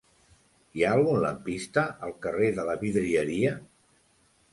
[0.77, 3.53] Hi ha algun lampista al carrer de la Vidrieria?